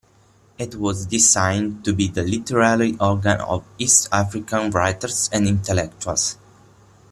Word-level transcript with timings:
It 0.57 0.73
was 0.73 1.05
designed 1.05 1.85
to 1.85 1.93
be 1.93 2.07
the 2.07 2.23
literary 2.23 2.97
organ 2.99 3.39
of 3.39 3.63
East 3.77 4.07
African 4.11 4.71
writers 4.71 5.29
and 5.31 5.47
intellectuals. 5.47 6.37